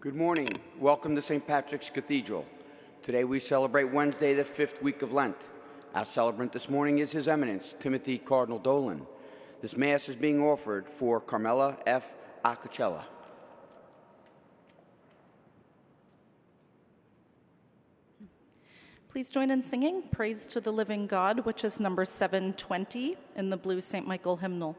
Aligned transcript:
Good 0.00 0.14
morning. 0.14 0.48
Welcome 0.78 1.16
to 1.16 1.22
St. 1.22 1.44
Patrick's 1.44 1.90
Cathedral. 1.90 2.46
Today 3.02 3.24
we 3.24 3.40
celebrate 3.40 3.92
Wednesday, 3.92 4.32
the 4.32 4.44
fifth 4.44 4.80
week 4.80 5.02
of 5.02 5.12
Lent. 5.12 5.34
Our 5.92 6.04
celebrant 6.04 6.52
this 6.52 6.68
morning 6.68 7.00
is 7.00 7.10
His 7.10 7.26
Eminence, 7.26 7.74
Timothy 7.80 8.16
Cardinal 8.16 8.60
Dolan. 8.60 9.04
This 9.60 9.76
Mass 9.76 10.08
is 10.08 10.14
being 10.14 10.40
offered 10.40 10.88
for 10.88 11.20
Carmela 11.20 11.78
F. 11.84 12.12
Acocella. 12.44 13.06
Please 19.08 19.28
join 19.28 19.50
in 19.50 19.60
singing 19.60 20.04
Praise 20.12 20.46
to 20.46 20.60
the 20.60 20.72
Living 20.72 21.08
God, 21.08 21.40
which 21.40 21.64
is 21.64 21.80
number 21.80 22.04
720 22.04 23.16
in 23.34 23.50
the 23.50 23.56
Blue 23.56 23.80
St. 23.80 24.06
Michael 24.06 24.36
hymnal. 24.36 24.76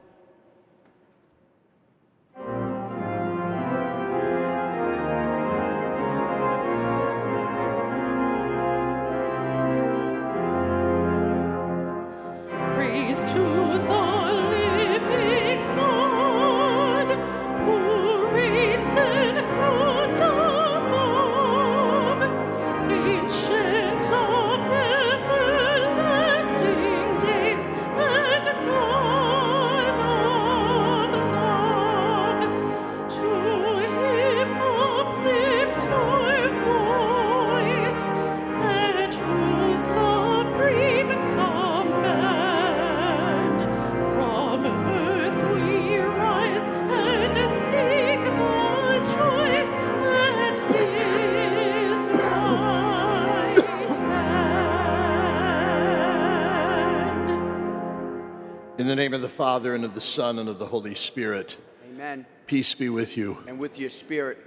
The 58.89 58.95
name 58.95 59.13
of 59.13 59.21
the 59.21 59.29
Father, 59.29 59.75
and 59.75 59.85
of 59.85 59.93
the 59.93 60.01
Son, 60.01 60.39
and 60.39 60.49
of 60.49 60.57
the 60.57 60.65
Holy 60.65 60.95
Spirit, 60.95 61.59
Amen. 61.93 62.25
peace 62.47 62.73
be 62.73 62.89
with 62.89 63.15
you. 63.17 63.37
And 63.45 63.59
with 63.59 63.77
your 63.77 63.91
spirit, 63.91 64.39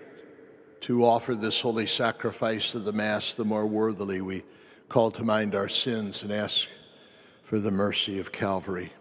To 0.81 1.05
offer 1.05 1.37
this 1.37 1.61
holy 1.61 1.87
sacrifice 1.87 2.75
of 2.75 2.85
the 2.85 2.93
Mass 2.93 3.35
the 3.35 3.45
more 3.45 3.69
worthily, 3.69 4.21
we 4.21 4.43
call 4.89 5.13
to 5.13 5.23
mind 5.23 5.55
our 5.55 5.69
sins 5.69 6.25
and 6.25 6.33
ask 6.33 6.67
for 7.45 7.61
the 7.61 7.71
mercy 7.71 8.19
of 8.19 8.33
Calvary. 8.33 8.93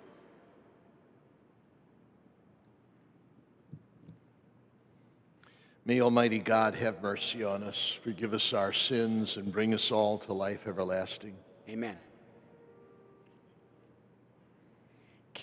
May 5.86 6.02
Almighty 6.02 6.38
God 6.38 6.75
have 6.75 7.02
mercy 7.02 7.44
on 7.44 7.64
us, 7.64 7.92
forgive 7.92 8.36
us 8.36 8.53
our 8.53 8.73
sins, 8.73 9.38
and 9.38 9.52
bring 9.52 9.73
us 9.73 9.92
all 9.92 10.19
to 10.19 10.34
life 10.34 10.67
everlasting. 10.67 11.36
amen. 11.67 11.97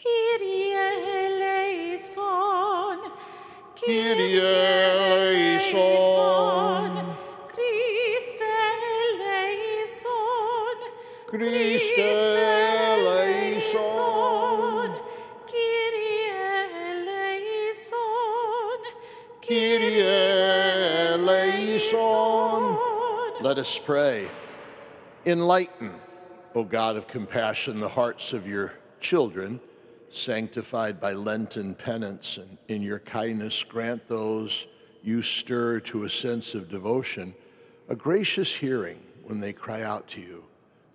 Kyrie 0.08 0.72
eleison. 2.00 2.16
Kyrie 3.76 4.40
eleison. 5.20 6.06
Christe 7.48 8.42
eleison. 8.70 9.98
Christe 11.26 11.98
eleison. 13.18 13.80
Kyrie 15.46 16.30
eleison. 17.02 18.02
Kyrie 19.42 20.02
eleison. 21.82 22.64
Let 23.42 23.58
us 23.58 23.78
pray. 23.78 24.28
Enlighten, 25.26 25.92
O 26.54 26.64
God 26.64 26.96
of 26.96 27.06
compassion, 27.08 27.80
the 27.80 27.88
hearts 27.88 28.32
of 28.32 28.46
your 28.46 28.72
children, 29.00 29.60
sanctified 30.10 31.00
by 31.00 31.12
Lenten 31.12 31.74
penance, 31.74 32.38
and 32.38 32.58
in 32.68 32.82
your 32.82 32.98
kindness 32.98 33.64
grant 33.64 34.08
those 34.08 34.68
you 35.02 35.22
stir 35.22 35.80
to 35.80 36.04
a 36.04 36.10
sense 36.10 36.54
of 36.54 36.68
devotion 36.68 37.34
a 37.88 37.96
gracious 37.96 38.54
hearing 38.54 38.98
when 39.24 39.40
they 39.40 39.52
cry 39.52 39.82
out 39.82 40.06
to 40.08 40.20
you. 40.20 40.44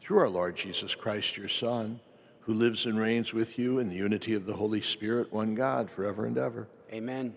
Through 0.01 0.19
our 0.19 0.29
Lord 0.29 0.55
Jesus 0.55 0.93
Christ, 0.93 1.37
your 1.37 1.47
Son, 1.47 1.99
who 2.41 2.53
lives 2.53 2.85
and 2.85 2.99
reigns 2.99 3.33
with 3.33 3.57
you 3.57 3.79
in 3.79 3.89
the 3.89 3.95
unity 3.95 4.35
of 4.35 4.45
the 4.45 4.53
Holy 4.53 4.81
Spirit, 4.81 5.33
one 5.33 5.55
God, 5.55 5.89
forever 5.89 6.25
and 6.25 6.37
ever. 6.37 6.67
Amen. 6.91 7.35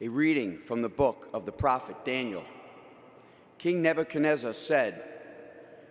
A 0.00 0.08
reading 0.08 0.58
from 0.58 0.82
the 0.82 0.88
book 0.88 1.28
of 1.32 1.46
the 1.46 1.52
prophet 1.52 2.04
Daniel. 2.04 2.44
King 3.58 3.80
Nebuchadnezzar 3.80 4.52
said, 4.52 5.02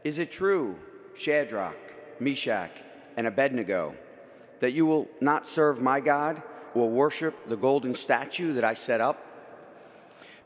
Is 0.03 0.17
it 0.17 0.29
true, 0.29 0.77
Shadrach, 1.15 1.94
Meshach, 2.19 2.71
and 3.17 3.27
Abednego, 3.27 3.95
that 4.59 4.71
you 4.71 4.85
will 4.85 5.07
not 5.21 5.47
serve 5.47 5.81
my 5.81 5.99
God 5.99 6.41
or 6.73 6.89
worship 6.89 7.47
the 7.47 7.57
golden 7.57 7.93
statue 7.93 8.53
that 8.53 8.63
I 8.63 8.73
set 8.73 9.01
up? 9.01 9.25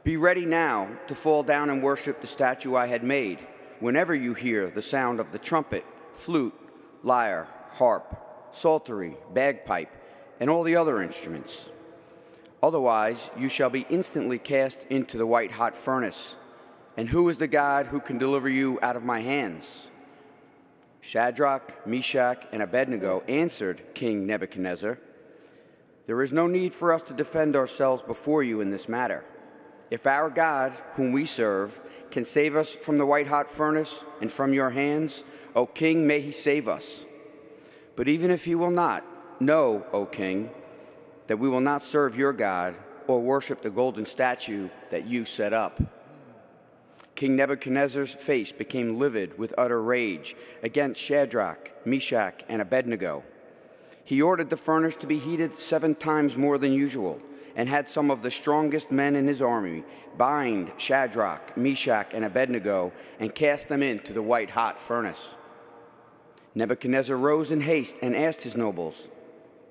Be 0.04 0.18
ready 0.18 0.46
now 0.46 0.90
to 1.08 1.16
fall 1.16 1.44
down 1.44 1.70
and 1.70 1.84
worship 1.84 2.22
the 2.22 2.28
statue 2.28 2.76
I 2.76 2.88
had 2.88 3.04
made 3.04 3.40
whenever 3.80 4.16
you 4.16 4.34
hear 4.34 4.70
the 4.70 4.82
sound 4.82 5.20
of 5.20 5.32
the 5.32 5.40
trumpet, 5.40 5.86
flute, 6.14 6.54
lyre, 7.04 7.48
harp, 7.74 8.16
psaltery, 8.52 9.18
bagpipe, 9.34 9.92
and 10.40 10.50
all 10.50 10.64
the 10.64 10.76
other 10.76 11.02
instruments. 11.02 11.70
Otherwise, 12.62 13.30
you 13.38 13.50
shall 13.50 13.70
be 13.70 13.86
instantly 13.90 14.38
cast 14.38 14.86
into 14.90 15.18
the 15.18 15.28
white 15.28 15.52
hot 15.52 15.78
furnace. 15.78 16.36
And 16.98 17.10
who 17.10 17.30
is 17.30 17.38
the 17.38 17.48
God 17.48 17.88
who 17.88 18.00
can 18.00 18.18
deliver 18.18 18.50
you 18.50 18.80
out 18.82 18.98
of 18.98 19.04
my 19.04 19.22
hands? 19.22 19.66
Shadrach, 21.02 21.88
Meshach, 21.88 22.46
and 22.52 22.62
Abednego 22.62 23.24
answered 23.28 23.82
King 23.94 24.28
Nebuchadnezzar, 24.28 25.00
There 26.08 26.22
is 26.22 26.34
no 26.34 26.48
need 26.48 26.74
for 26.74 26.92
us 26.92 27.02
to 27.04 27.14
defend 27.14 27.56
ourselves 27.56 28.02
before 28.02 28.44
you 28.44 28.62
in 28.62 28.72
this 28.72 28.90
matter. 28.90 29.24
If 29.90 30.06
our 30.06 30.30
God, 30.30 30.74
whom 30.96 31.12
we 31.12 31.26
serve, 31.26 31.80
can 32.12 32.26
save 32.26 32.56
us 32.56 32.74
from 32.74 32.98
the 32.98 33.06
white 33.06 33.28
hot 33.28 33.50
furnace 33.50 34.04
and 34.22 34.32
from 34.32 34.54
your 34.54 34.70
hands, 34.72 35.24
O 35.56 35.66
king, 35.66 36.06
may 36.06 36.22
he 36.22 36.32
save 36.32 36.68
us. 36.68 37.02
But 37.96 38.08
even 38.08 38.32
if 38.32 38.46
he 38.46 38.56
will 38.56 38.72
not, 38.72 39.04
know, 39.42 39.86
O 39.92 40.06
king, 40.06 40.52
that 41.28 41.38
we 41.38 41.50
will 41.50 41.62
not 41.62 41.82
serve 41.82 42.18
your 42.18 42.34
God 42.34 42.76
or 43.08 43.22
worship 43.22 43.62
the 43.62 43.70
golden 43.70 44.06
statue 44.06 44.70
that 44.92 45.06
you 45.06 45.26
set 45.26 45.54
up. 45.54 45.82
King 47.20 47.36
Nebuchadnezzar's 47.36 48.14
face 48.14 48.54
became 48.54 48.98
livid 48.98 49.38
with 49.38 49.54
utter 49.58 49.84
rage 49.84 50.38
against 50.64 51.02
Shadrach, 51.02 51.70
Meshach, 51.86 52.46
and 52.48 52.62
Abednego. 52.62 53.26
He 54.06 54.22
ordered 54.22 54.50
the 54.50 54.56
furnace 54.56 54.96
to 54.96 55.06
be 55.06 55.20
heated 55.20 55.60
seven 55.60 55.96
times 55.96 56.38
more 56.38 56.58
than 56.58 56.72
usual 56.72 57.22
and 57.58 57.68
had 57.68 57.90
some 57.90 58.10
of 58.10 58.22
the 58.22 58.32
strongest 58.32 58.90
men 58.90 59.18
in 59.18 59.28
his 59.28 59.42
army 59.42 59.84
bind 60.18 60.72
Shadrach, 60.78 61.58
Meshach, 61.58 62.14
and 62.14 62.24
Abednego 62.24 62.94
and 63.20 63.36
cast 63.36 63.68
them 63.68 63.84
into 63.84 64.14
the 64.14 64.24
white 64.24 64.52
hot 64.52 64.80
furnace. 64.80 65.36
Nebuchadnezzar 66.56 67.18
rose 67.18 67.52
in 67.52 67.60
haste 67.60 67.98
and 68.02 68.16
asked 68.16 68.44
his 68.44 68.56
nobles, 68.56 69.10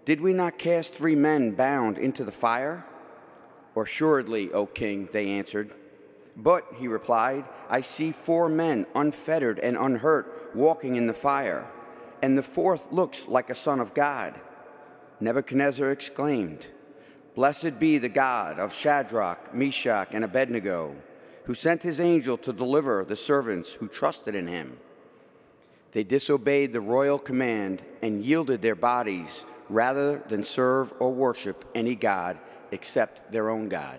Did 0.04 0.20
we 0.20 0.34
not 0.34 0.58
cast 0.58 0.92
three 0.92 1.16
men 1.16 1.52
bound 1.52 1.96
into 1.96 2.24
the 2.24 2.30
fire? 2.30 2.84
Assuredly, 3.74 4.52
O 4.52 4.66
king, 4.66 5.08
they 5.14 5.30
answered. 5.30 5.72
But, 6.38 6.66
he 6.76 6.86
replied, 6.86 7.44
I 7.68 7.80
see 7.80 8.12
four 8.12 8.48
men 8.48 8.86
unfettered 8.94 9.58
and 9.58 9.76
unhurt 9.76 10.54
walking 10.54 10.94
in 10.94 11.08
the 11.08 11.12
fire, 11.12 11.66
and 12.22 12.38
the 12.38 12.44
fourth 12.44 12.92
looks 12.92 13.26
like 13.26 13.50
a 13.50 13.56
son 13.56 13.80
of 13.80 13.92
God. 13.92 14.40
Nebuchadnezzar 15.18 15.90
exclaimed, 15.90 16.68
Blessed 17.34 17.80
be 17.80 17.98
the 17.98 18.08
God 18.08 18.60
of 18.60 18.72
Shadrach, 18.72 19.52
Meshach, 19.52 20.08
and 20.12 20.24
Abednego, 20.24 20.94
who 21.44 21.54
sent 21.54 21.82
his 21.82 21.98
angel 21.98 22.38
to 22.38 22.52
deliver 22.52 23.04
the 23.04 23.16
servants 23.16 23.74
who 23.74 23.88
trusted 23.88 24.36
in 24.36 24.46
him. 24.46 24.78
They 25.90 26.04
disobeyed 26.04 26.72
the 26.72 26.80
royal 26.80 27.18
command 27.18 27.82
and 28.00 28.24
yielded 28.24 28.62
their 28.62 28.76
bodies 28.76 29.44
rather 29.68 30.18
than 30.28 30.44
serve 30.44 30.92
or 31.00 31.12
worship 31.12 31.64
any 31.74 31.96
God 31.96 32.38
except 32.70 33.32
their 33.32 33.50
own 33.50 33.68
God. 33.68 33.98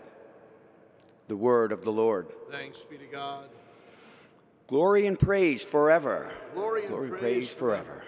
The 1.30 1.38
word 1.38 1.72
of 1.72 1.84
the 1.84 1.92
Lord. 1.92 2.26
Thanks 2.50 2.80
be 2.80 2.98
to 2.98 3.06
God. 3.06 3.46
Glory 4.68 5.06
and 5.06 5.18
praise 5.18 5.64
forever. 5.64 6.32
Glory 6.56 6.88
and 6.88 7.16
praise 7.18 7.54
forever. 7.54 8.04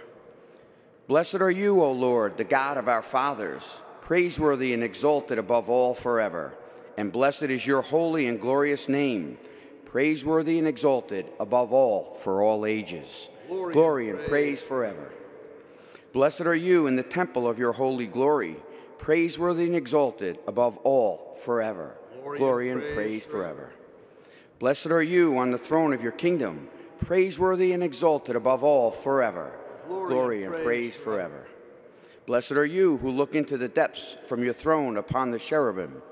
Blessed 1.05 1.35
are 1.35 1.51
you, 1.51 1.83
O 1.83 1.91
Lord, 1.91 2.35
the 2.37 2.43
God 2.43 2.77
of 2.77 2.87
our 2.87 3.03
fathers. 3.03 3.83
praiseworthy 4.01 4.73
and 4.73 4.83
exalted 4.83 5.37
above 5.37 5.69
all 5.69 5.93
forever. 5.93 6.55
And 6.97 7.11
blessed 7.11 7.43
is 7.43 7.65
your 7.65 7.83
holy 7.83 8.25
and 8.25 8.41
glorious 8.41 8.89
name, 8.89 9.37
praiseworthy 9.85 10.57
and 10.57 10.67
exalted 10.67 11.27
above 11.39 11.71
all 11.71 12.15
for 12.21 12.41
all 12.41 12.65
ages. 12.65 13.29
Glory 13.47 13.73
Glory 13.73 14.09
and 14.09 14.17
and 14.17 14.27
praise 14.27 14.63
forever. 14.63 15.11
Blessed 16.11 16.41
are 16.41 16.55
you 16.55 16.87
in 16.87 16.95
the 16.95 17.03
temple 17.03 17.47
of 17.47 17.59
your 17.59 17.73
holy 17.73 18.07
glory, 18.07 18.55
praiseworthy 18.97 19.65
and 19.65 19.75
exalted 19.75 20.39
above 20.47 20.77
all 20.77 21.37
forever. 21.39 21.95
Glory 22.21 22.37
Glory 22.37 22.69
and 22.69 22.83
and 22.83 22.93
praise 22.93 23.23
praise 23.23 23.25
forever. 23.25 23.71
Blessed 24.59 24.87
are 24.87 25.01
you 25.01 25.39
on 25.39 25.49
the 25.49 25.57
throne 25.57 25.91
of 25.91 26.03
your 26.03 26.11
kingdom, 26.11 26.69
praiseworthy 26.99 27.73
and 27.73 27.83
exalted 27.83 28.35
above 28.35 28.63
all 28.63 28.91
forever. 28.91 29.57
Glory 29.87 30.43
and 30.43 30.53
and 30.53 30.63
praise 30.63 30.93
praise 30.93 30.95
forever. 30.95 31.47
Blessed 32.27 32.51
are 32.51 32.65
you 32.65 32.97
who 32.97 33.09
look 33.09 33.33
into 33.33 33.57
the 33.57 33.67
depths 33.67 34.17
from 34.27 34.43
your 34.43 34.53
throne 34.53 34.97
upon 34.97 35.31
the 35.31 35.39
cherubim, 35.39 36.03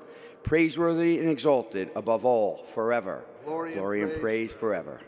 praiseworthy 0.41 1.19
and 1.19 1.29
exalted 1.29 1.91
above 1.95 2.25
all 2.25 2.57
forever. 2.57 3.23
Glory 3.45 3.73
and 3.75 4.11
and 4.11 4.11
praise 4.19 4.21
praise 4.21 4.51
forever. 4.51 4.99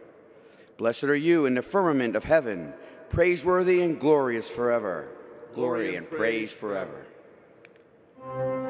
Blessed 0.77 1.05
are 1.05 1.15
you 1.15 1.47
in 1.47 1.55
the 1.55 1.63
firmament 1.63 2.15
of 2.15 2.25
heaven, 2.25 2.73
praiseworthy 3.09 3.81
and 3.81 3.99
glorious 3.99 4.47
forever. 4.47 5.07
Glory 5.55 5.95
and 5.95 6.07
praise 6.07 6.53
forever. 6.53 7.07
Praise 8.21 8.60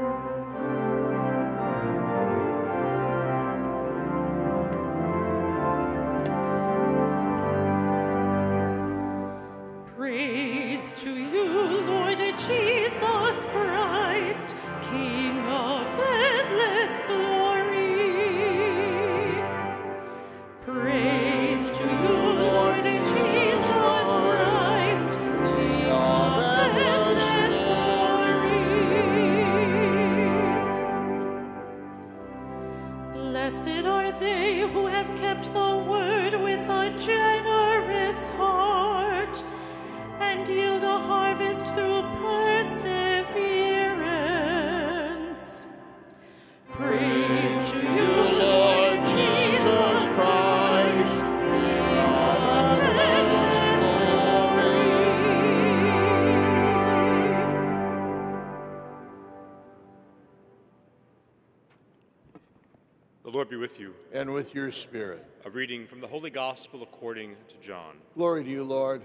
And 64.14 64.34
with 64.34 64.54
your 64.54 64.72
spirit. 64.72 65.26
A 65.46 65.50
reading 65.50 65.88
from 65.88 66.02
the 66.02 66.08
Holy 66.08 66.30
Gospel 66.30 66.84
according 66.84 67.38
to 67.48 67.66
John. 67.66 67.96
Glory 68.14 68.44
to 68.44 68.50
you, 68.50 68.64
Lord. 68.66 69.04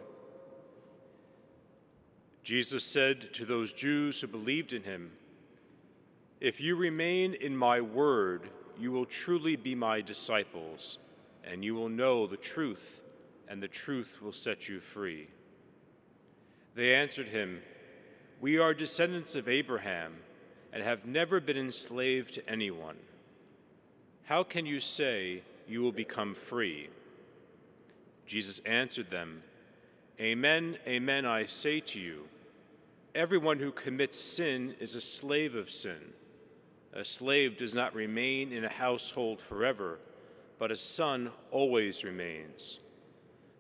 Jesus 2.43 2.85
said 2.85 3.32
to 3.35 3.44
those 3.44 3.73
Jews 3.73 4.20
who 4.20 4.26
believed 4.26 4.73
in 4.73 4.82
him, 4.82 5.12
If 6.41 6.61
you 6.61 6.75
remain 6.75 7.35
in 7.35 7.56
my 7.56 7.81
word, 7.81 8.50
you 8.76 8.91
will 8.91 9.05
truly 9.05 9.55
be 9.55 9.76
my 9.76 10.00
disciples, 10.00 10.99
and 11.44 11.64
you 11.64 11.76
will 11.76 11.88
know 11.88 12.26
the 12.26 12.37
truth, 12.37 13.00
and 13.47 13.62
the 13.62 13.69
truth 13.69 14.20
will 14.20 14.32
set 14.32 14.69
you 14.69 14.81
free. 14.81 15.29
They 16.75 16.97
answered 16.97 17.29
him, 17.29 17.62
We 18.41 18.59
are 18.59 18.75
descendants 18.75 19.37
of 19.37 19.49
Abraham 19.49 20.17
and 20.73 20.82
have 20.82 21.06
never 21.06 21.41
been 21.41 21.56
enslaved 21.56 22.35
to 22.35 22.50
anyone. 22.50 22.97
How 24.26 24.43
can 24.43 24.67
you 24.67 24.81
say 24.81 25.43
you 25.69 25.82
will 25.82 25.93
become 25.93 26.34
free? 26.34 26.88
Jesus 28.26 28.61
answered 28.67 29.08
them, 29.08 29.43
Amen, 30.20 30.78
amen, 30.87 31.25
I 31.25 31.46
say 31.46 31.78
to 31.81 32.00
you, 32.00 32.25
everyone 33.14 33.61
who 33.61 33.70
commits 33.70 34.19
sin 34.19 34.75
is 34.81 34.96
a 34.96 35.00
slave 35.00 35.55
of 35.55 35.70
sin. 35.70 36.12
A 36.93 37.05
slave 37.05 37.56
does 37.56 37.73
not 37.73 37.94
remain 37.94 38.52
in 38.52 38.64
a 38.64 38.69
household 38.69 39.40
forever, 39.40 40.00
but 40.58 40.73
a 40.73 40.76
son 40.76 41.31
always 41.52 42.02
remains. 42.02 42.81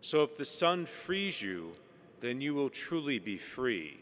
So 0.00 0.24
if 0.24 0.36
the 0.36 0.44
Son 0.44 0.84
frees 0.84 1.40
you, 1.40 1.72
then 2.20 2.40
you 2.40 2.54
will 2.54 2.70
truly 2.70 3.18
be 3.18 3.38
free. 3.38 3.98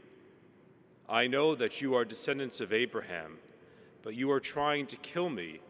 I 1.08 1.26
know 1.26 1.55
that 1.55 1.82
you 1.82 1.94
are 1.94 2.05
descendants 2.05 2.61
of 2.61 2.72
Abraham, 2.72 3.38
but 4.02 4.14
you 4.14 4.31
are 4.31 4.40
trying 4.40 4.87
to 4.87 4.96
kill 4.96 5.28
me 5.28 5.61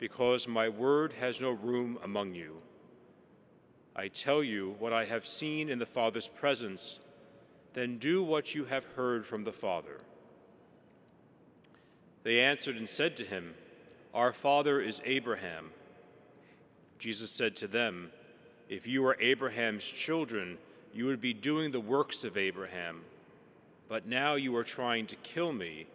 because 0.00 0.48
my 0.48 0.68
word 0.68 1.12
has 1.12 1.40
no 1.40 1.50
room 1.50 1.98
among 2.02 2.34
you. 2.34 2.56
I 3.94 4.08
tell 4.08 4.42
you 4.42 4.74
what 4.78 4.94
I 4.94 5.04
have 5.04 5.26
seen 5.26 5.68
in 5.68 5.78
the 5.78 5.86
Father's 5.86 6.26
presence, 6.26 6.98
then 7.74 7.98
do 7.98 8.22
what 8.22 8.54
you 8.54 8.64
have 8.64 8.84
heard 8.96 9.26
from 9.26 9.44
the 9.44 9.52
Father. 9.52 10.00
They 12.22 12.40
answered 12.40 12.76
and 12.76 12.88
said 12.88 13.14
to 13.18 13.24
him, 13.24 13.54
Our 14.14 14.32
father 14.32 14.80
is 14.80 15.02
Abraham. 15.04 15.70
Jesus 16.98 17.30
said 17.30 17.54
to 17.56 17.66
them, 17.66 18.10
If 18.68 18.86
you 18.86 19.02
were 19.02 19.16
Abraham's 19.20 19.84
children, 19.84 20.58
you 20.94 21.06
would 21.06 21.20
be 21.20 21.34
doing 21.34 21.70
the 21.70 21.80
works 21.80 22.24
of 22.24 22.36
Abraham. 22.36 23.02
But 23.88 24.06
now 24.06 24.34
you 24.34 24.56
are 24.56 24.64
trying 24.64 25.06
to 25.08 25.16
kill 25.16 25.52
me, 25.52 25.86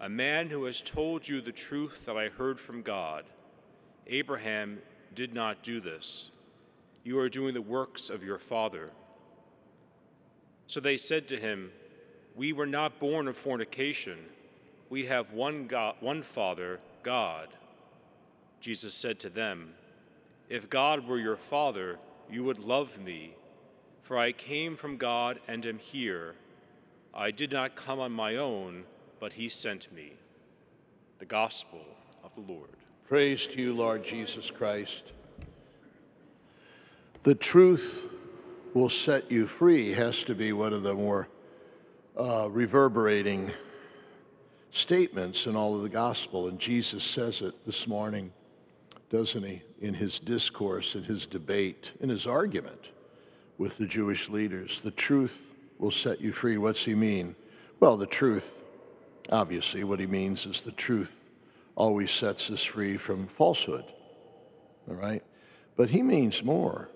a 0.00 0.08
man 0.08 0.50
who 0.50 0.64
has 0.64 0.80
told 0.82 1.26
you 1.26 1.40
the 1.40 1.52
truth 1.52 2.04
that 2.06 2.16
I 2.16 2.28
heard 2.28 2.58
from 2.60 2.82
God. 2.82 3.24
Abraham 4.10 4.80
did 5.14 5.32
not 5.32 5.62
do 5.62 5.80
this. 5.80 6.30
You 7.04 7.18
are 7.20 7.28
doing 7.28 7.54
the 7.54 7.62
works 7.62 8.10
of 8.10 8.24
your 8.24 8.38
father. 8.38 8.90
So 10.66 10.80
they 10.80 10.96
said 10.96 11.28
to 11.28 11.36
him, 11.36 11.70
We 12.34 12.52
were 12.52 12.66
not 12.66 12.98
born 12.98 13.28
of 13.28 13.36
fornication. 13.36 14.18
We 14.88 15.06
have 15.06 15.32
one, 15.32 15.68
God, 15.68 15.94
one 16.00 16.22
Father, 16.22 16.80
God. 17.04 17.48
Jesus 18.60 18.92
said 18.92 19.20
to 19.20 19.30
them, 19.30 19.74
If 20.48 20.68
God 20.68 21.06
were 21.06 21.18
your 21.18 21.36
Father, 21.36 21.98
you 22.28 22.42
would 22.44 22.58
love 22.58 22.98
me, 22.98 23.34
for 24.02 24.18
I 24.18 24.32
came 24.32 24.76
from 24.76 24.96
God 24.96 25.38
and 25.46 25.64
am 25.64 25.78
here. 25.78 26.34
I 27.14 27.30
did 27.30 27.52
not 27.52 27.76
come 27.76 28.00
on 28.00 28.12
my 28.12 28.36
own, 28.36 28.84
but 29.20 29.34
he 29.34 29.48
sent 29.48 29.92
me. 29.92 30.14
The 31.18 31.26
Gospel 31.26 31.84
of 32.24 32.34
the 32.34 32.52
Lord. 32.52 32.70
Praise 33.10 33.48
to 33.48 33.60
you, 33.60 33.74
Lord 33.74 34.04
Jesus 34.04 34.52
Christ. 34.52 35.14
The 37.24 37.34
truth 37.34 38.08
will 38.72 38.88
set 38.88 39.32
you 39.32 39.48
free 39.48 39.90
has 39.94 40.22
to 40.22 40.34
be 40.36 40.52
one 40.52 40.72
of 40.72 40.84
the 40.84 40.94
more 40.94 41.26
uh, 42.16 42.48
reverberating 42.48 43.50
statements 44.70 45.48
in 45.48 45.56
all 45.56 45.74
of 45.74 45.82
the 45.82 45.88
gospel. 45.88 46.46
And 46.46 46.60
Jesus 46.60 47.02
says 47.02 47.42
it 47.42 47.66
this 47.66 47.88
morning, 47.88 48.32
doesn't 49.10 49.42
he, 49.42 49.62
in 49.80 49.94
his 49.94 50.20
discourse, 50.20 50.94
in 50.94 51.02
his 51.02 51.26
debate, 51.26 51.90
in 51.98 52.10
his 52.10 52.28
argument 52.28 52.90
with 53.58 53.76
the 53.76 53.88
Jewish 53.88 54.28
leaders. 54.28 54.82
The 54.82 54.92
truth 54.92 55.52
will 55.80 55.90
set 55.90 56.20
you 56.20 56.30
free. 56.30 56.58
What's 56.58 56.84
he 56.84 56.94
mean? 56.94 57.34
Well, 57.80 57.96
the 57.96 58.06
truth, 58.06 58.62
obviously, 59.32 59.82
what 59.82 59.98
he 59.98 60.06
means 60.06 60.46
is 60.46 60.60
the 60.60 60.70
truth 60.70 61.19
always 61.80 62.10
sets 62.10 62.50
us 62.50 62.62
free 62.62 62.98
from 62.98 63.26
falsehood. 63.26 63.86
All 64.86 64.94
right? 64.94 65.22
But 65.76 65.88
he 65.88 66.02
means 66.02 66.44
more. 66.44 66.90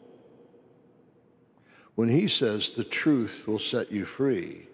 When 1.95 2.11
he 2.11 2.27
says 2.27 2.73
the 2.73 2.85
truth 2.85 3.47
will 3.47 3.59
set 3.59 3.91
you 3.91 4.05
free, 4.05 4.69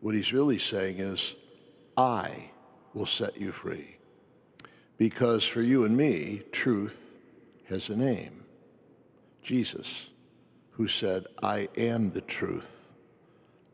what 0.00 0.14
he's 0.14 0.32
really 0.32 0.58
saying 0.58 1.00
is, 1.00 1.34
I 1.96 2.52
will 2.92 3.06
set 3.06 3.36
you 3.40 3.50
free. 3.50 3.96
Because 4.96 5.44
for 5.44 5.60
you 5.60 5.82
and 5.84 5.96
me, 5.96 6.42
truth 6.52 7.16
has 7.68 7.88
a 7.88 7.96
name 7.96 8.44
Jesus, 9.42 10.10
who 10.70 10.86
said, 10.86 11.26
I 11.42 11.68
am 11.76 12.12
the 12.12 12.20
truth. 12.20 12.92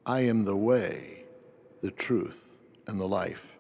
I 0.07 0.21
am 0.21 0.45
the 0.45 0.57
way, 0.57 1.25
the 1.83 1.91
truth, 1.91 2.57
and 2.87 2.99
the 2.99 3.07
life. 3.07 3.60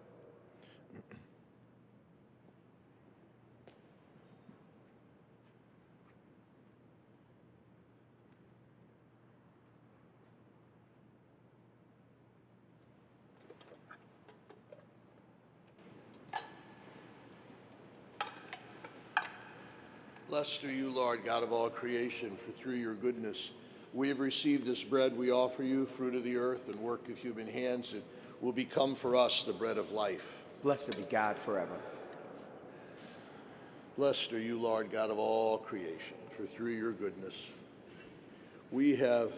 Blessed 20.30 20.64
are 20.64 20.72
you, 20.72 20.90
Lord, 20.90 21.24
God 21.24 21.42
of 21.42 21.52
all 21.52 21.68
creation, 21.68 22.36
for 22.36 22.52
through 22.52 22.76
your 22.76 22.94
goodness 22.94 23.50
we 23.92 24.06
have 24.10 24.20
received 24.20 24.64
this 24.64 24.84
bread 24.84 25.18
we 25.18 25.32
offer 25.32 25.64
you, 25.64 25.84
fruit 25.84 26.14
of 26.14 26.22
the 26.22 26.36
earth 26.36 26.68
and 26.68 26.78
work 26.78 27.08
of 27.08 27.18
human 27.18 27.48
hands. 27.48 27.94
It 27.94 28.04
will 28.40 28.52
become 28.52 28.94
for 28.94 29.16
us 29.16 29.42
the 29.42 29.52
bread 29.52 29.76
of 29.76 29.90
life. 29.90 30.44
Blessed 30.62 30.96
be 30.96 31.02
God 31.02 31.36
forever. 31.36 31.74
Blessed 33.96 34.32
are 34.34 34.38
you, 34.38 34.56
Lord, 34.56 34.92
God 34.92 35.10
of 35.10 35.18
all 35.18 35.58
creation, 35.58 36.16
for 36.30 36.44
through 36.44 36.74
your 36.74 36.92
goodness 36.92 37.50
we 38.70 38.94
have 38.94 39.32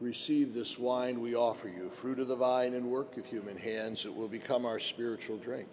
received 0.00 0.54
this 0.54 0.78
wine 0.78 1.20
we 1.20 1.34
offer 1.34 1.66
you, 1.66 1.90
fruit 1.90 2.20
of 2.20 2.28
the 2.28 2.36
vine 2.36 2.72
and 2.74 2.88
work 2.88 3.16
of 3.16 3.26
human 3.26 3.56
hands. 3.56 4.06
It 4.06 4.14
will 4.14 4.28
become 4.28 4.64
our 4.64 4.78
spiritual 4.78 5.38
drink. 5.38 5.68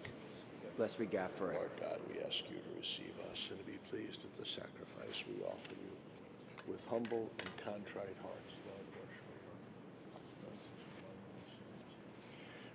Blessed 0.76 0.98
be 0.98 1.06
God 1.06 1.30
forever. 1.30 1.58
Lord 1.58 1.70
God, 1.80 2.00
we 2.12 2.20
ask 2.22 2.42
you 2.50 2.56
to 2.56 2.80
receive 2.80 3.12
us 3.32 3.48
and 3.50 3.58
to 3.58 3.64
be 3.64 3.78
pleased 3.90 4.24
at 4.24 4.38
the 4.38 4.44
sacrifice 4.44 5.24
we 5.26 5.42
offer 5.44 5.70
you 5.70 6.70
with 6.70 6.86
humble 6.86 7.30
and 7.38 7.56
contrite 7.56 8.16
hearts. 8.20 8.54
Lord, 8.66 8.86
worship 8.92 9.22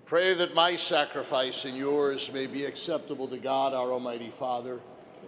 Pray 0.06 0.34
that 0.34 0.56
my 0.56 0.76
sacrifice 0.76 1.66
and 1.66 1.78
yours 1.78 2.32
may 2.34 2.48
be 2.48 2.66
acceptable 2.66 3.28
to 3.28 3.38
God, 3.38 3.74
our 3.74 3.92
Almighty 3.92 4.30
Father. 4.30 4.80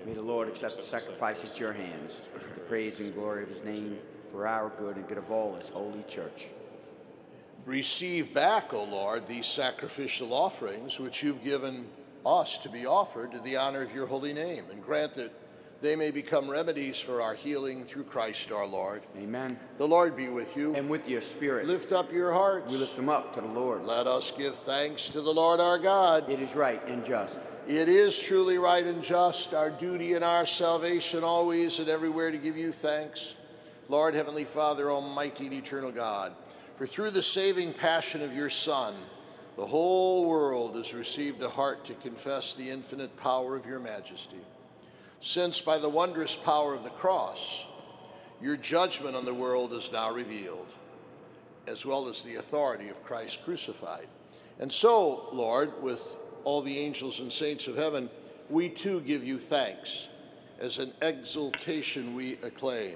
May 0.06 0.14
the 0.14 0.22
Lord 0.22 0.48
accept 0.48 0.78
the 0.78 0.84
sacrifice 0.84 1.44
at 1.44 1.60
your 1.60 1.74
hands, 1.74 2.14
the 2.34 2.62
praise 2.62 3.00
and 3.00 3.14
glory 3.14 3.44
of 3.44 3.50
his 3.50 3.64
name, 3.64 4.00
for 4.32 4.48
our 4.48 4.70
good 4.80 4.96
and 4.96 5.08
good 5.08 5.18
of 5.18 5.30
all 5.30 5.56
his 5.56 5.70
holy 5.70 6.04
church. 6.08 6.48
Receive 7.66 8.34
back, 8.34 8.74
O 8.74 8.86
Lord, 8.86 9.28
these 9.28 9.46
sacrificial 9.46 10.34
offerings 10.34 11.00
which 11.00 11.22
you've 11.22 11.44
given 11.44 11.86
us 12.26 12.58
to 12.60 12.70
be 12.70 12.86
offered 12.86 13.32
to 13.32 13.40
the 13.40 13.58
honor 13.58 13.82
of 13.82 13.94
your 13.94 14.06
holy 14.06 14.34
name, 14.34 14.66
and 14.72 14.84
grant 14.84 15.14
that 15.16 15.32
they 15.82 15.96
may 15.96 16.12
become 16.12 16.50
remedies 16.50 17.00
for 17.00 17.22
our 17.22 17.34
healing 17.34 17.86
through 17.86 18.04
Christ 18.04 18.52
our 18.52 18.66
Lord. 18.66 19.02
Amen. 19.18 19.58
The 19.78 19.88
Lord 19.88 20.16
be 20.18 20.28
with 20.28 20.58
you. 20.58 20.76
And 20.76 20.90
with 20.90 21.08
your 21.08 21.22
spirit, 21.22 21.68
Lift 21.68 21.94
up 21.94 22.12
your 22.12 22.34
hearts. 22.34 22.70
we 22.70 22.78
lift 22.78 22.98
them 22.98 23.08
up 23.08 23.34
to 23.36 23.42
the 23.42 23.48
Lord. 23.48 23.86
Let 23.86 24.06
us 24.06 24.32
give 24.32 24.56
thanks 24.56 25.10
to 25.12 25.22
the 25.22 25.32
Lord 25.34 25.62
our 25.62 25.78
God. 25.78 26.30
It 26.30 26.42
is 26.42 26.54
right 26.54 26.86
and 26.88 27.06
just. 27.06 27.40
It 27.66 27.88
is 27.88 28.20
truly 28.20 28.58
right 28.58 28.86
and 28.86 29.02
just, 29.02 29.54
our 29.54 29.70
duty 29.70 30.14
and 30.14 30.26
our 30.26 30.46
salvation 30.46 31.24
always 31.24 31.80
and 31.80 31.88
everywhere 31.88 32.32
to 32.32 32.38
give 32.38 32.58
you 32.58 32.72
thanks. 32.72 33.36
Lord, 33.88 34.16
Heavenly 34.16 34.46
Father, 34.46 34.92
Almighty 34.92 35.46
and 35.46 35.54
Eternal 35.54 35.92
God, 35.92 36.34
for 36.76 36.86
through 36.88 37.12
the 37.12 37.22
saving 37.24 37.74
passion 37.74 38.22
of 38.22 38.36
your 38.36 38.50
Son, 38.50 38.94
the 39.60 39.66
whole 39.66 40.24
world 40.26 40.78
has 40.78 40.94
received 40.94 41.42
a 41.42 41.50
heart 41.50 41.84
to 41.84 41.94
confess 41.96 42.56
the 42.56 42.70
infinite 42.70 43.18
power 43.18 43.58
of 43.58 43.66
your 43.66 43.82
majesty. 43.82 44.40
Since 45.20 45.60
by 45.60 45.78
the 45.78 45.90
wondrous 45.90 46.34
power 46.34 46.74
of 46.74 46.86
the 46.86 46.90
cross, 46.92 47.66
your 48.42 48.56
judgment 48.56 49.18
on 49.18 49.26
the 49.26 49.34
world 49.34 49.74
is 49.74 49.92
now 49.92 50.14
revealed, 50.14 50.66
as 51.68 51.86
well 51.86 52.08
as 52.08 52.24
the 52.24 52.36
authority 52.36 52.88
of 52.88 53.04
Christ 53.04 53.44
crucified. 53.44 54.08
And 54.60 54.72
so, 54.72 55.28
Lord, 55.34 55.84
with 55.84 56.16
all 56.46 56.62
the 56.62 56.78
angels 56.78 57.20
and 57.20 57.30
saints 57.30 57.68
of 57.68 57.76
heaven, 57.76 58.10
we 58.50 58.70
too 58.70 59.02
give 59.02 59.26
you 59.26 59.38
thanks. 59.38 60.08
As 60.62 60.80
an 60.80 60.94
exultation 61.02 62.16
we 62.16 62.36
acclaim. 62.44 62.96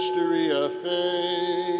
Mystery 0.00 0.50
of 0.50 0.72
faith. 0.72 1.79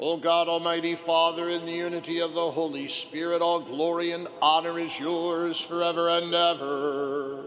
O 0.00 0.16
God, 0.16 0.46
Almighty 0.46 0.94
Father, 0.94 1.48
in 1.48 1.66
the 1.66 1.72
unity 1.72 2.20
of 2.20 2.32
the 2.32 2.52
Holy 2.52 2.86
Spirit, 2.86 3.42
all 3.42 3.58
glory 3.58 4.12
and 4.12 4.28
honor 4.40 4.78
is 4.78 4.96
yours 5.00 5.60
forever 5.60 6.08
and 6.08 6.32
ever. 6.32 7.44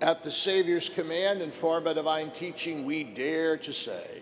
At 0.00 0.22
the 0.22 0.30
Savior's 0.30 0.88
command, 0.88 1.42
informed 1.42 1.84
by 1.84 1.94
divine 1.94 2.30
teaching, 2.30 2.84
we 2.84 3.02
dare 3.02 3.56
to 3.56 3.72
say, 3.72 4.21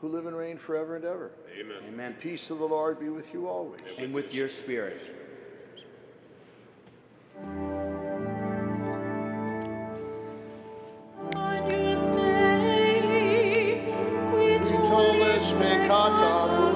who 0.00 0.08
live 0.08 0.26
and 0.26 0.36
reign 0.36 0.56
forever 0.56 0.96
and 0.96 1.04
ever. 1.04 1.30
Amen. 1.58 1.76
Amen. 1.88 2.14
The 2.16 2.22
peace 2.22 2.50
of 2.50 2.58
the 2.58 2.66
Lord 2.66 2.98
be 2.98 3.08
with 3.08 3.34
you 3.34 3.48
always. 3.48 3.80
And 3.98 4.14
with 4.14 4.32
your 4.34 4.48
spirit. 4.48 5.02
Agnus 11.36 12.16
Dei, 12.16 13.82
qui 14.64 14.76
tollis 14.88 15.52
peccata 15.52 16.69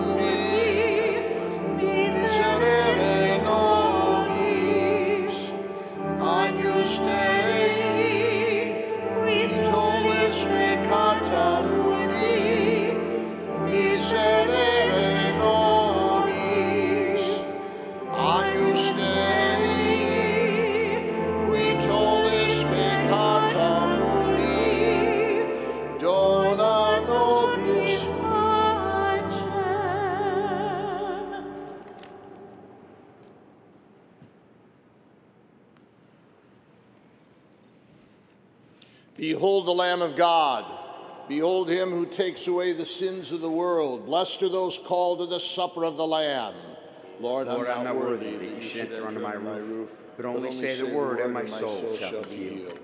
Behold 39.34 39.66
the 39.66 39.74
Lamb 39.74 40.00
of 40.00 40.14
God. 40.14 40.64
Behold 41.28 41.68
him 41.68 41.90
who 41.90 42.06
takes 42.06 42.46
away 42.46 42.72
the 42.72 42.86
sins 42.86 43.32
of 43.32 43.40
the 43.40 43.50
world. 43.50 44.06
Blessed 44.06 44.44
are 44.44 44.48
those 44.48 44.78
called 44.78 45.18
to 45.18 45.26
the 45.26 45.40
supper 45.40 45.82
of 45.82 45.96
the 45.96 46.06
Lamb. 46.06 46.54
Lord, 47.18 47.48
Lord, 47.48 47.66
I'm 47.66 47.82
not 47.82 47.96
worthy 47.96 48.36
that 48.36 48.54
you 48.54 48.60
should 48.60 48.92
enter 48.92 49.04
under 49.04 49.18
my 49.18 49.36
my 49.38 49.56
roof, 49.56 49.90
roof, 49.90 49.96
but 50.16 50.24
only 50.24 50.52
say 50.52 50.76
the 50.80 50.94
word, 50.94 51.18
and 51.18 51.34
my 51.34 51.46
soul 51.46 51.96
shall 51.96 52.22
be 52.22 52.36
be 52.36 52.36
healed. 52.36 52.78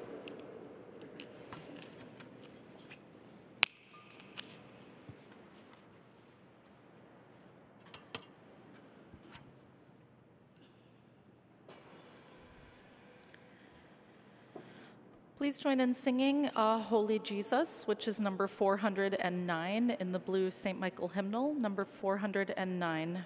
Please 15.41 15.59
join 15.59 15.81
in 15.81 15.95
singing 15.95 16.51
uh, 16.55 16.79
Holy 16.79 17.19
Jesus, 17.19 17.89
which 17.89 18.09
is 18.09 18.21
number 18.21 18.47
409 18.47 19.97
in 19.99 20.13
the 20.13 20.19
blue 20.19 20.51
St. 20.51 20.79
Michael 20.79 21.09
hymnal, 21.09 21.55
number 21.55 21.87
409. 21.87 23.25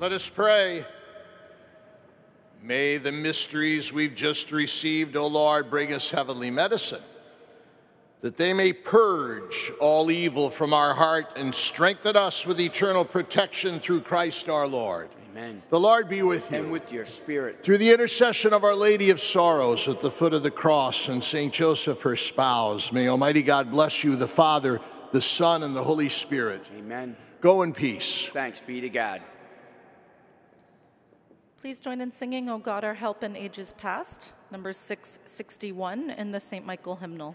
Let 0.00 0.12
us 0.12 0.30
pray. 0.30 0.86
May 2.62 2.96
the 2.96 3.12
mysteries 3.12 3.92
we've 3.92 4.14
just 4.14 4.50
received, 4.50 5.14
O 5.14 5.26
Lord, 5.26 5.68
bring 5.68 5.92
us 5.92 6.10
heavenly 6.10 6.50
medicine, 6.50 7.02
that 8.22 8.38
they 8.38 8.54
may 8.54 8.72
purge 8.72 9.70
all 9.78 10.10
evil 10.10 10.48
from 10.48 10.72
our 10.72 10.94
heart 10.94 11.36
and 11.36 11.54
strengthen 11.54 12.16
us 12.16 12.46
with 12.46 12.58
eternal 12.60 13.04
protection 13.04 13.78
through 13.78 14.00
Christ 14.00 14.48
our 14.48 14.66
Lord. 14.66 15.10
Amen. 15.32 15.62
The 15.68 15.78
Lord 15.78 16.08
be 16.08 16.22
with 16.22 16.50
you. 16.50 16.56
And 16.56 16.72
with 16.72 16.90
your 16.90 17.04
spirit. 17.04 17.62
Through 17.62 17.76
the 17.76 17.92
intercession 17.92 18.54
of 18.54 18.64
Our 18.64 18.74
Lady 18.74 19.10
of 19.10 19.20
Sorrows 19.20 19.86
at 19.86 20.00
the 20.00 20.10
foot 20.10 20.32
of 20.32 20.42
the 20.42 20.50
cross 20.50 21.10
and 21.10 21.22
St. 21.22 21.52
Joseph, 21.52 22.00
her 22.04 22.16
spouse, 22.16 22.90
may 22.90 23.06
Almighty 23.06 23.42
God 23.42 23.70
bless 23.70 24.02
you, 24.02 24.16
the 24.16 24.26
Father, 24.26 24.80
the 25.12 25.20
Son, 25.20 25.62
and 25.62 25.76
the 25.76 25.84
Holy 25.84 26.08
Spirit. 26.08 26.64
Amen. 26.74 27.18
Go 27.42 27.60
in 27.60 27.74
peace. 27.74 28.28
Thanks 28.28 28.60
be 28.60 28.80
to 28.80 28.88
God. 28.88 29.20
Please 31.60 31.78
join 31.78 32.00
in 32.00 32.10
singing, 32.10 32.48
O 32.48 32.56
God, 32.56 32.84
our 32.84 32.94
help 32.94 33.22
in 33.22 33.36
ages 33.36 33.74
past, 33.76 34.32
number 34.50 34.72
661 34.72 36.08
in 36.08 36.32
the 36.32 36.40
St. 36.40 36.64
Michael 36.64 36.96
hymnal. 36.96 37.34